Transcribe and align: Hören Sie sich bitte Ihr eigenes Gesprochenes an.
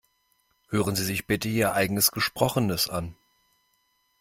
Hören 0.69 0.95
Sie 0.95 1.03
sich 1.05 1.27
bitte 1.27 1.47
Ihr 1.47 1.73
eigenes 1.75 2.09
Gesprochenes 2.09 2.89
an. 2.89 3.15